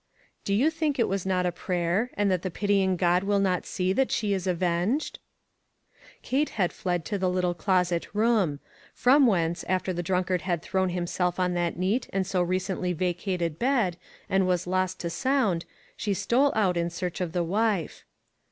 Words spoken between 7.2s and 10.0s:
little closet room; from whence, after